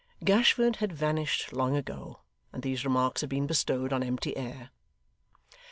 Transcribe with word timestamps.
Gashford 0.23 0.77
had 0.77 0.91
vanished 0.93 1.53
long 1.53 1.75
ago, 1.75 2.21
and 2.51 2.63
these 2.63 2.83
remarks 2.83 3.21
had 3.21 3.29
been 3.29 3.45
bestowed 3.45 3.93
on 3.93 4.01
empty 4.01 4.35
air. 4.35 4.71